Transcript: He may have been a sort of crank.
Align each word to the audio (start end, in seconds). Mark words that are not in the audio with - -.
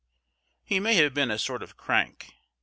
He 0.63 0.79
may 0.79 0.95
have 0.95 1.13
been 1.13 1.29
a 1.29 1.37
sort 1.37 1.61
of 1.61 1.77
crank. 1.77 2.31